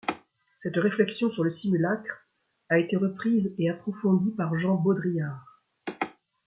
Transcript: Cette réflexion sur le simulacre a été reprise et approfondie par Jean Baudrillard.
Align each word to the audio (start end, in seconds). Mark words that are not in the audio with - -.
Cette 0.57 0.77
réflexion 0.77 1.29
sur 1.29 1.43
le 1.43 1.51
simulacre 1.51 2.27
a 2.69 2.79
été 2.79 2.95
reprise 2.97 3.53
et 3.59 3.69
approfondie 3.69 4.31
par 4.31 4.55
Jean 4.57 4.73
Baudrillard. 4.73 5.61